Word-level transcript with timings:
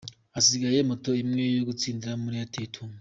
Hasigaye 0.35 0.79
moto 0.89 1.09
imwe 1.23 1.43
yo 1.55 1.63
gutsindira 1.69 2.13
muri 2.23 2.35
Airtel 2.41 2.67
Tunga. 2.73 2.97